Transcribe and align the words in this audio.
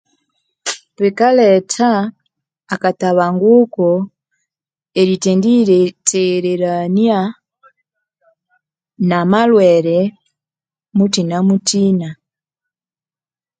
Bikaletha 1.01 1.89
akatabanguko 2.73 3.87
erithendiyitheghererania 4.99 7.19
namalwere 9.09 9.97
muthinamuthina 10.95 12.09